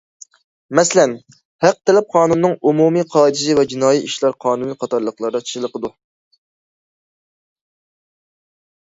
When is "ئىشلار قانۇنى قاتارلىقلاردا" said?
4.07-5.43